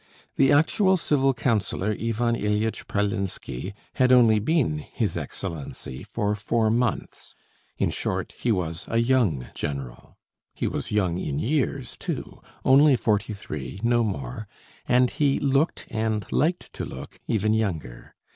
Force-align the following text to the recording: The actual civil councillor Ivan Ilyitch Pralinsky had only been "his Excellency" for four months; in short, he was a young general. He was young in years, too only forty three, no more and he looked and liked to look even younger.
The 0.35 0.51
actual 0.51 0.97
civil 0.97 1.31
councillor 1.31 1.91
Ivan 2.01 2.35
Ilyitch 2.35 2.87
Pralinsky 2.87 3.75
had 3.93 4.11
only 4.11 4.39
been 4.39 4.79
"his 4.79 5.15
Excellency" 5.15 6.01
for 6.01 6.33
four 6.33 6.71
months; 6.71 7.35
in 7.77 7.91
short, 7.91 8.33
he 8.35 8.51
was 8.51 8.85
a 8.87 8.97
young 8.97 9.45
general. 9.53 10.17
He 10.55 10.65
was 10.65 10.91
young 10.91 11.19
in 11.19 11.37
years, 11.37 11.95
too 11.97 12.41
only 12.65 12.95
forty 12.95 13.33
three, 13.33 13.79
no 13.83 14.01
more 14.01 14.47
and 14.87 15.07
he 15.11 15.39
looked 15.39 15.85
and 15.91 16.25
liked 16.31 16.73
to 16.73 16.83
look 16.83 17.19
even 17.27 17.53
younger. 17.53 18.15